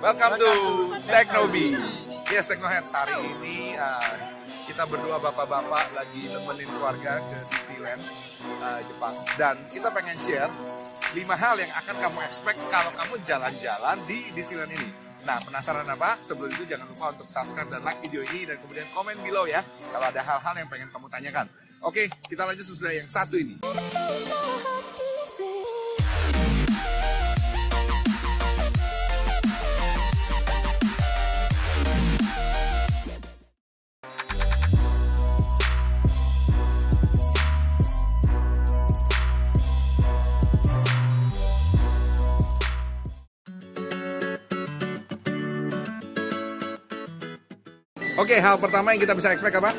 Welcome 0.00 0.40
to 0.40 0.52
Teknobi. 1.12 1.76
Yes, 2.32 2.48
Teknoheads 2.48 2.88
hari 2.88 3.20
ini 3.20 3.76
uh, 3.76 4.16
kita 4.64 4.88
berdua 4.88 5.20
bapak-bapak 5.20 5.92
lagi 5.92 6.24
nemenin 6.32 6.64
keluarga 6.72 7.20
ke 7.28 7.36
Disneyland 7.36 8.00
uh, 8.64 8.80
Jepang 8.80 9.12
dan 9.36 9.60
kita 9.68 9.92
pengen 9.92 10.16
share 10.16 10.48
5 11.12 11.20
hal 11.20 11.54
yang 11.60 11.68
akan 11.84 11.96
kamu 12.00 12.18
expect 12.24 12.56
kalau 12.72 12.88
kamu 12.96 13.20
jalan-jalan 13.28 13.96
di 14.08 14.24
Disneyland 14.32 14.72
ini. 14.72 14.88
Nah, 15.28 15.36
penasaran 15.44 15.84
apa? 15.84 16.16
Sebelum 16.16 16.48
itu 16.48 16.64
jangan 16.64 16.88
lupa 16.88 17.12
untuk 17.12 17.28
subscribe 17.28 17.68
dan 17.68 17.84
like 17.84 18.00
video 18.00 18.24
ini 18.24 18.48
dan 18.48 18.56
kemudian 18.64 18.88
komen 18.96 19.20
below 19.20 19.44
ya 19.44 19.60
kalau 19.92 20.08
ada 20.08 20.24
hal-hal 20.24 20.54
yang 20.64 20.68
pengen 20.72 20.88
kamu 20.88 21.12
tanyakan. 21.12 21.44
Oke, 21.84 22.08
kita 22.24 22.48
lanjut 22.48 22.64
sesudah 22.64 22.96
yang 22.96 23.04
satu 23.04 23.36
ini. 23.36 23.60
Oke, 48.20 48.36
hal 48.36 48.60
pertama 48.60 48.92
yang 48.92 49.00
kita 49.00 49.16
bisa 49.16 49.32
expect 49.32 49.56
apa? 49.56 49.72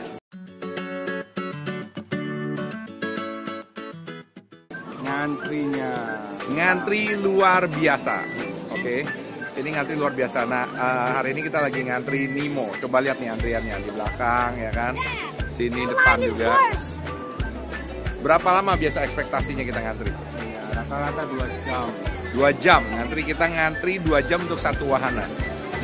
ngantrinya 5.06 5.92
Ngantri 6.50 7.14
luar 7.22 7.70
biasa. 7.70 8.18
Oke. 8.74 9.06
Ini 9.62 9.70
ngantri 9.78 9.94
luar 9.94 10.18
biasa. 10.18 10.50
Nah, 10.50 10.66
eh, 10.66 11.10
hari 11.22 11.38
ini 11.38 11.46
kita 11.46 11.62
lagi 11.62 11.86
ngantri 11.86 12.26
Nemo. 12.26 12.74
Coba 12.82 12.98
lihat 13.06 13.22
nih 13.22 13.30
antriannya 13.30 13.78
di 13.86 13.92
belakang 13.94 14.58
ya 14.58 14.72
kan. 14.74 14.98
Sini 15.54 15.86
depan 15.86 16.18
juga. 16.26 16.58
Berapa 18.26 18.50
lama 18.58 18.74
biasa 18.74 19.06
ekspektasinya 19.06 19.62
kita 19.62 19.80
ngantri? 19.86 20.10
ya, 20.10 20.62
rata-rata 20.82 21.22
dua 21.30 21.46
jam 21.62 21.86
Dua 22.34 22.50
jam. 22.58 22.82
Ngantri 22.90 23.22
kita 23.22 23.46
ngantri 23.46 24.02
dua 24.02 24.26
jam 24.26 24.42
untuk 24.42 24.58
satu 24.58 24.90
wahana. 24.90 25.30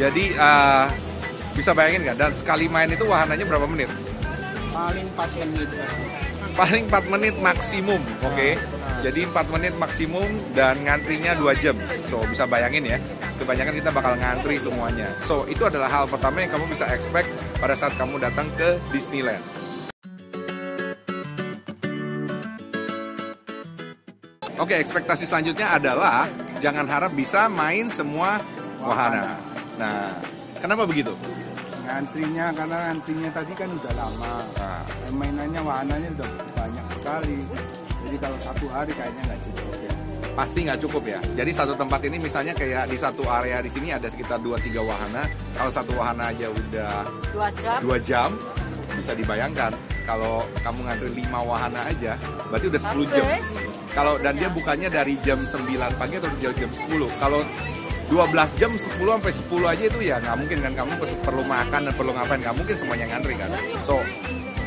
Jadi 0.02 0.34
eh, 0.34 0.86
bisa 1.58 1.74
bayangin 1.74 2.06
nggak? 2.06 2.18
Dan 2.22 2.32
sekali 2.38 2.70
main 2.70 2.94
itu 2.94 3.04
wahananya 3.10 3.50
berapa 3.50 3.66
menit? 3.66 3.90
paling 4.78 5.08
4 5.10 5.42
menit 5.42 5.70
paling 6.54 6.84
4 6.86 7.14
menit 7.14 7.36
maksimum 7.42 8.02
oke 8.22 8.50
Nah, 8.98 9.02
jadi 9.02 9.30
4 9.30 9.54
menit 9.54 9.74
maksimum 9.82 10.30
dan 10.54 10.78
ngantrinya 10.86 11.34
2 11.34 11.62
jam 11.62 11.74
so 12.06 12.22
bisa 12.30 12.46
bayangin 12.46 12.86
ya 12.86 12.98
kebanyakan 13.42 13.74
kita 13.74 13.90
bakal 13.90 14.14
ngantri 14.14 14.62
semuanya 14.62 15.10
so 15.26 15.50
itu 15.50 15.66
adalah 15.66 15.90
hal 15.90 16.06
pertama 16.06 16.46
yang 16.46 16.54
kamu 16.54 16.70
bisa 16.70 16.86
expect 16.94 17.26
pada 17.58 17.74
saat 17.74 17.94
kamu 17.98 18.22
datang 18.22 18.46
ke 18.54 18.78
Disneyland 18.94 19.42
Oke, 24.58 24.74
ekspektasi 24.74 25.30
selanjutnya 25.30 25.70
adalah 25.70 26.26
jangan 26.58 26.90
harap 26.90 27.14
bisa 27.14 27.46
main 27.46 27.94
semua 27.94 28.42
wahana. 28.82 29.38
Nah, 29.78 30.18
kenapa 30.62 30.84
begitu? 30.86 31.14
ngantrinya 31.88 32.52
karena 32.52 32.78
ngantrinya 32.84 33.30
tadi 33.32 33.54
kan 33.56 33.70
udah 33.72 33.94
lama 33.96 34.36
Nah, 34.60 34.84
mainannya 35.16 35.62
wahananya 35.64 36.10
udah 36.20 36.30
banyak 36.52 36.86
sekali 37.00 37.40
jadi 38.04 38.16
kalau 38.20 38.38
satu 38.44 38.66
hari 38.68 38.92
kayaknya 38.92 39.22
nggak 39.24 39.42
cukup 39.48 39.76
ya 39.80 39.94
pasti 40.38 40.70
nggak 40.70 40.80
cukup 40.86 41.04
ya. 41.10 41.20
Jadi 41.34 41.50
satu 41.50 41.74
tempat 41.74 41.98
ini 42.06 42.22
misalnya 42.22 42.54
kayak 42.54 42.94
di 42.94 42.98
satu 43.02 43.26
area 43.26 43.58
di 43.58 43.74
sini 43.74 43.90
ada 43.90 44.06
sekitar 44.06 44.38
2-3 44.38 44.86
wahana. 44.86 45.26
Kalau 45.58 45.72
satu 45.74 45.98
wahana 45.98 46.30
aja 46.30 46.46
udah 46.54 47.10
dua 47.34 47.50
jam 47.58 47.78
dua 47.82 47.98
jam, 48.06 48.30
bisa 48.94 49.18
dibayangkan 49.18 49.74
kalau 50.06 50.46
kamu 50.62 50.80
ngantri 50.86 51.10
5 51.26 51.42
wahana 51.42 51.82
aja, 51.90 52.14
berarti 52.54 52.66
udah 52.70 52.82
10 52.86 53.16
jam. 53.18 53.26
Kalau 53.98 54.14
dan 54.22 54.38
dia 54.38 54.50
bukannya 54.54 54.94
dari 54.94 55.18
jam 55.26 55.42
9 55.42 55.58
pagi 55.98 56.16
atau 56.22 56.30
jam 56.38 56.70
10. 56.70 57.10
Kalau 57.18 57.42
12 58.08 58.60
jam 58.60 58.72
10 58.72 58.88
sampai 59.04 59.34
10 59.36 59.72
aja 59.74 59.84
itu 59.84 60.00
ya 60.00 60.16
nggak 60.24 60.36
mungkin 60.40 60.58
kan 60.64 60.74
kamu 60.80 60.92
perlu 61.28 61.44
makan 61.44 61.82
dan 61.92 61.94
perlu 61.94 62.12
ngapain 62.16 62.40
nggak 62.40 62.56
mungkin 62.56 62.76
semuanya 62.80 63.06
ngantri 63.12 63.36
kan. 63.36 63.52
So 63.84 64.00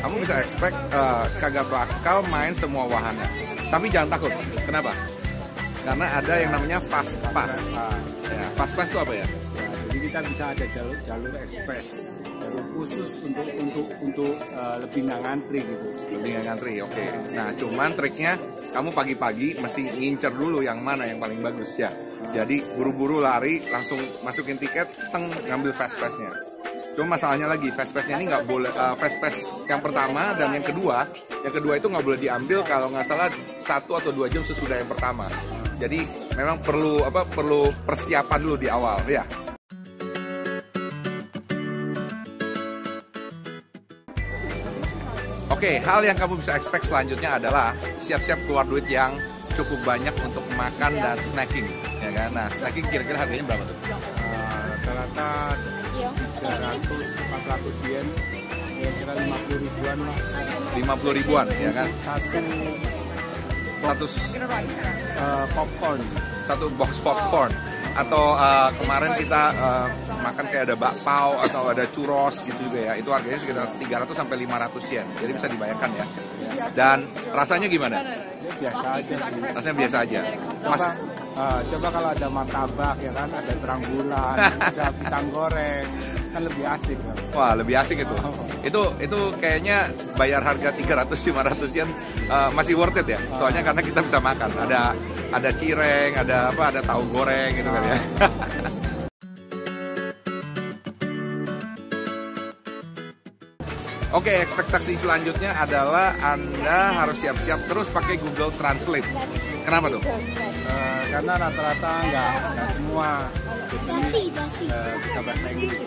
kamu 0.01 0.15
bisa 0.21 0.35
expect 0.41 0.77
eh, 0.93 1.25
kagak 1.41 1.65
bakal 1.69 2.21
main 2.29 2.53
semua 2.53 2.85
wahana. 2.85 3.25
Tapi 3.73 3.89
jangan 3.89 4.17
takut. 4.17 4.33
Kenapa? 4.65 4.93
Karena 5.81 6.05
ada 6.21 6.33
yang 6.37 6.51
namanya 6.53 6.77
fast 6.77 7.17
pass. 7.33 7.73
Ya, 8.29 8.45
fast 8.53 8.73
pass 8.77 8.93
itu 8.93 8.99
apa 9.01 9.13
ya? 9.17 9.25
ya, 9.25 9.67
jadi 9.89 9.97
kita 10.07 10.19
bisa 10.29 10.43
ada 10.53 10.65
jalur 10.71 10.97
jalur 11.03 11.33
ekspres 11.41 11.87
jalur 12.21 12.65
khusus 12.77 13.11
untuk 13.25 13.47
untuk 13.57 13.87
untuk 14.05 14.33
eh, 14.37 14.77
lebih 14.85 14.99
nggak 15.09 15.19
ngantri 15.25 15.59
gitu 15.65 15.87
Lebih 16.13 16.29
nggak 16.37 16.45
ngantri, 16.45 16.73
oke. 16.85 17.05
Nah, 17.33 17.47
cuman 17.57 17.89
triknya 17.97 18.33
kamu 18.71 18.89
pagi-pagi 18.95 19.59
mesti 19.59 19.91
ngincer 19.99 20.31
dulu 20.31 20.63
yang 20.63 20.79
mana 20.79 21.03
yang 21.03 21.19
paling 21.19 21.43
bagus 21.43 21.75
ya. 21.75 21.91
Jadi 22.31 22.63
buru-buru 22.75 23.19
lari, 23.19 23.59
langsung 23.67 23.99
masukin 24.23 24.55
tiket, 24.55 24.87
teng 25.11 25.27
ngambil 25.51 25.75
fast 25.75 25.99
pass-nya. 25.99 26.31
Cuma 26.95 27.15
masalahnya 27.15 27.47
lagi 27.47 27.71
fast 27.71 27.91
pass-nya 27.91 28.19
ini 28.19 28.31
nggak 28.31 28.47
boleh 28.47 28.71
eh, 28.71 28.95
fast 28.99 29.17
pass 29.19 29.35
yang 29.67 29.79
pertama 29.79 30.35
dan 30.35 30.55
yang 30.55 30.63
kedua, 30.63 31.07
yang 31.43 31.53
kedua 31.55 31.79
itu 31.79 31.87
nggak 31.87 32.03
boleh 32.03 32.19
diambil 32.19 32.59
kalau 32.67 32.87
nggak 32.91 33.07
salah 33.07 33.27
satu 33.59 33.99
atau 33.99 34.11
dua 34.11 34.27
jam 34.31 34.43
sesudah 34.43 34.79
yang 34.79 34.89
pertama. 34.91 35.27
Jadi 35.81 36.03
memang 36.37 36.61
perlu 36.61 37.01
apa 37.03 37.25
perlu 37.25 37.73
persiapan 37.83 38.39
dulu 38.39 38.55
di 38.59 38.69
awal 38.69 39.01
ya. 39.07 39.23
Oke, 45.51 45.83
hal 45.83 45.99
yang 46.07 46.15
kamu 46.15 46.39
bisa 46.39 46.55
expect 46.55 46.87
selanjutnya 46.87 47.35
adalah 47.35 47.75
siap-siap 47.99 48.39
keluar 48.47 48.63
duit 48.63 48.87
yang 48.87 49.11
cukup 49.51 49.83
banyak 49.83 50.15
untuk 50.23 50.47
makan 50.55 50.95
dan 50.95 51.19
snacking, 51.19 51.67
ya 51.99 52.09
kan? 52.15 52.29
Nah, 52.31 52.47
snacking 52.55 52.87
kira-kira 52.87 53.19
harganya 53.19 53.51
berapa 53.51 53.63
tuh? 53.67 53.77
Eh, 53.91 54.59
rata-rata 54.79 55.29
300 56.39 56.87
400 56.87 57.91
yen. 57.91 58.07
Kira-kira 58.79 59.11
50 59.11 59.59
ribuan 59.59 59.97
lah. 59.99 60.17
50 60.71 61.19
ribuan, 61.19 61.45
ya 61.59 61.71
kan? 61.75 61.89
satu 61.99 62.39
Satu 63.83 64.05
eh, 64.07 65.45
popcorn. 65.51 65.99
Satu 66.47 66.65
box 66.79 66.91
popcorn 67.03 67.51
atau 67.91 68.35
uh, 68.35 68.69
kemarin 68.79 69.11
kita 69.19 69.41
uh, 69.55 69.87
makan 70.23 70.45
kayak 70.47 70.63
ada 70.71 70.75
bakpao 70.79 71.39
atau 71.43 71.71
ada 71.71 71.83
churros 71.91 72.43
gitu 72.43 72.71
juga 72.71 72.91
ya. 72.91 72.93
Itu 72.95 73.11
harganya 73.11 73.39
sekitar 73.39 73.67
300 73.75 74.11
sampai 74.15 74.35
500 74.47 74.93
yen. 74.93 75.07
Jadi 75.19 75.31
bisa 75.35 75.47
dibayangkan 75.51 75.89
ya. 75.95 76.05
Dan 76.71 76.97
rasanya 77.35 77.67
gimana? 77.67 77.99
biasa 78.61 78.87
aja 79.01 79.15
sih 79.17 79.33
Rasanya 79.41 79.75
biasa 79.81 79.97
aja. 80.05 80.19
Mas 80.69 80.83
eh, 81.37 81.59
coba 81.75 81.87
kalau 81.91 82.09
ada 82.11 82.27
martabak 82.27 82.95
ya 82.99 83.11
kan 83.15 83.29
ada 83.31 83.53
terang 83.55 83.81
bulan 83.87 84.35
ada 84.71 84.85
pisang 84.95 85.27
goreng 85.31 85.87
kan 86.31 86.41
lebih 86.47 86.63
asik 86.63 86.97
kan 86.99 87.21
Wah 87.31 87.55
lebih 87.55 87.79
asik 87.79 88.03
itu. 88.03 88.15
Itu 88.59 88.81
itu 88.99 89.19
kayaknya 89.39 89.87
bayar 90.19 90.43
harga 90.43 90.75
300 90.75 91.15
500 91.15 91.71
yen 91.71 91.89
uh, 92.27 92.51
masih 92.51 92.75
worth 92.75 92.99
it 92.99 93.07
ya. 93.07 93.19
Soalnya 93.39 93.63
karena 93.63 93.79
kita 93.79 94.03
bisa 94.03 94.19
makan. 94.19 94.51
Ada 94.67 94.91
ada 95.31 95.49
cireng, 95.55 96.11
ada 96.19 96.51
apa? 96.51 96.63
Ada 96.75 96.81
tahu 96.83 97.01
goreng 97.07 97.55
gitu 97.55 97.69
kan 97.71 97.83
ya. 97.87 97.97
Oke, 104.11 104.43
ekspektasi 104.43 104.99
selanjutnya 104.99 105.55
adalah 105.55 106.11
Anda 106.19 106.99
harus 106.99 107.23
siap-siap 107.23 107.63
terus 107.71 107.87
pakai 107.87 108.19
Google 108.19 108.51
Translate. 108.59 109.07
Kenapa 109.63 109.87
tuh? 109.87 110.03
Eh, 110.03 111.03
karena 111.15 111.33
rata-rata 111.39 111.91
nggak 112.11 112.31
nggak 112.55 112.69
semua 112.75 113.09
jadi 113.71 114.23
eh, 114.67 114.95
bisa 114.99 115.19
bahasa 115.23 115.47
Inggris 115.51 115.83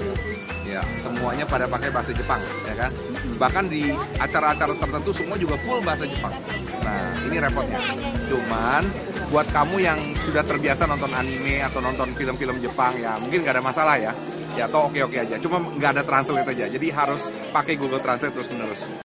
Ya, 0.65 0.81
semuanya 0.97 1.45
pada 1.45 1.69
pakai 1.69 1.93
bahasa 1.93 2.17
Jepang, 2.17 2.41
ya 2.65 2.75
kan? 2.75 2.91
Bahkan 3.37 3.65
di 3.69 3.93
acara-acara 4.17 4.73
tertentu 4.73 5.13
semua 5.13 5.37
juga 5.37 5.61
full 5.61 5.85
bahasa 5.85 6.09
Jepang. 6.09 6.33
Nah, 6.81 7.13
ini 7.29 7.37
repotnya. 7.37 7.85
Cuman 8.33 8.83
buat 9.29 9.45
kamu 9.53 9.77
yang 9.85 10.01
sudah 10.25 10.41
terbiasa 10.41 10.89
nonton 10.89 11.13
anime 11.13 11.61
atau 11.61 11.85
nonton 11.85 12.17
film-film 12.17 12.57
Jepang 12.65 12.97
ya, 12.97 13.21
mungkin 13.21 13.45
nggak 13.45 13.61
ada 13.61 13.65
masalah 13.65 14.01
ya. 14.01 14.17
Ya, 14.55 14.71
toh 14.71 14.87
oke-oke 14.87 15.19
aja. 15.19 15.35
Cuma 15.43 15.59
nggak 15.59 15.91
ada 15.99 16.03
translate 16.07 16.47
aja. 16.47 16.71
Jadi 16.71 16.87
harus 16.95 17.27
pakai 17.51 17.75
Google 17.75 17.99
Translate 17.99 18.31
terus-menerus. 18.31 19.03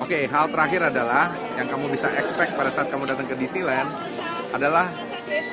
Oke, 0.00 0.24
hal 0.24 0.48
terakhir 0.48 0.88
adalah 0.88 1.28
yang 1.60 1.68
kamu 1.68 1.92
bisa 1.92 2.08
expect 2.16 2.56
pada 2.56 2.72
saat 2.72 2.88
kamu 2.88 3.04
datang 3.04 3.28
ke 3.28 3.36
Disneyland 3.36 3.92
adalah 4.56 4.88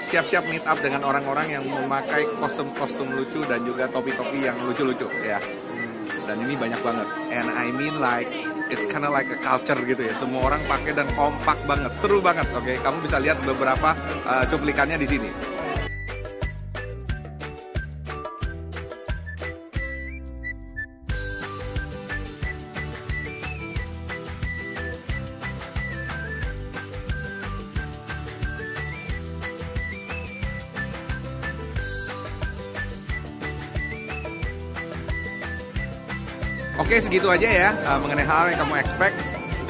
siap-siap 0.07 0.47
meet 0.47 0.63
up 0.63 0.79
dengan 0.79 1.03
orang-orang 1.03 1.59
yang 1.59 1.67
memakai 1.67 2.23
kostum-kostum 2.39 3.11
lucu 3.11 3.43
dan 3.43 3.67
juga 3.67 3.91
topi-topi 3.91 4.47
yang 4.47 4.55
lucu-lucu 4.63 5.11
ya. 5.19 5.43
Dan 6.23 6.47
ini 6.47 6.55
banyak 6.55 6.79
banget. 6.79 7.07
And 7.35 7.51
I 7.51 7.75
mean 7.75 7.99
like 7.99 8.31
it's 8.69 8.83
kind 8.89 9.05
of 9.05 9.11
like 9.13 9.29
a 9.29 9.39
culture 9.39 9.77
gitu 9.85 10.01
ya. 10.05 10.13
Semua 10.17 10.51
orang 10.53 10.61
pakai 10.65 10.93
dan 10.97 11.09
kompak 11.13 11.57
banget, 11.69 11.91
seru 11.97 12.19
banget. 12.21 12.47
Oke, 12.53 12.77
kamu 12.81 12.97
bisa 13.05 13.17
lihat 13.21 13.37
beberapa 13.45 13.93
uh, 14.25 14.43
cuplikannya 14.47 14.97
di 14.99 15.07
sini. 15.07 15.54
Oke 36.75 36.99
segitu 36.99 37.31
aja 37.31 37.47
ya 37.47 37.69
uh, 37.87 37.99
mengenai 38.03 38.27
hal 38.27 38.51
yang 38.51 38.59
kamu 38.67 38.75
expect 38.83 39.15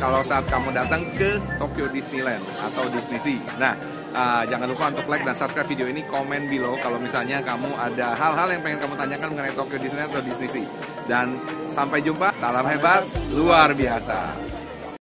kalau 0.02 0.25
saat 0.25 0.42
kamu 0.50 0.74
datang 0.74 1.06
ke 1.13 1.38
Tokyo 1.62 1.86
Disneyland 1.94 2.42
atau 2.66 2.90
Disney 2.90 3.22
Sea. 3.22 3.38
Nah 3.62 3.78
uh, 4.16 4.44
jangan 4.50 4.66
lupa 4.66 4.90
untuk 4.90 5.06
like 5.06 5.22
dan 5.22 5.38
subscribe 5.38 5.69
video 5.69 5.86
ini, 5.86 6.02
komen 6.10 6.50
below 6.50 6.74
kalau 6.81 6.98
misalnya 6.98 7.46
kamu 7.46 7.69
ada 7.78 8.18
hal-hal 8.18 8.48
yang 8.50 8.62
pengen 8.66 8.80
kamu 8.81 8.94
tanyakan 8.98 9.28
mengenai 9.38 9.54
Tokyo 9.54 9.78
Disneyland 9.78 10.12
atau 10.18 10.24
Disney 10.25 10.50
Sea. 10.50 10.68
Dan 11.06 11.38
sampai 11.69 12.02
jumpa, 12.02 12.34
salam 12.42 12.66
hebat, 12.66 13.06
luar 13.38 13.78
biasa. 13.78 14.45